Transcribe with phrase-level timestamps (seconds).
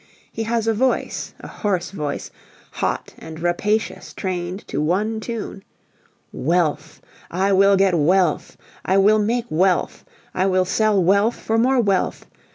[0.31, 2.31] He has a voice, a hoarse voice,
[2.71, 5.63] hot and rapacious trained to one tune:
[6.33, 7.03] "Wealth!
[7.29, 8.57] I will get Wealth!
[8.83, 10.03] I will make Wealth!
[10.33, 12.25] I will sell Wealth for more Wealth!